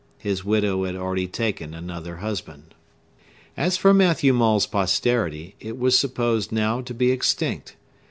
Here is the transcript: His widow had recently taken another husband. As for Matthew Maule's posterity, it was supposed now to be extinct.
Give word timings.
His 0.17 0.43
widow 0.43 0.83
had 0.85 0.95
recently 0.95 1.27
taken 1.27 1.75
another 1.75 2.15
husband. 2.17 2.73
As 3.55 3.77
for 3.77 3.93
Matthew 3.93 4.33
Maule's 4.33 4.65
posterity, 4.65 5.53
it 5.59 5.77
was 5.77 5.95
supposed 5.95 6.51
now 6.51 6.81
to 6.81 6.93
be 6.95 7.11
extinct. 7.11 7.75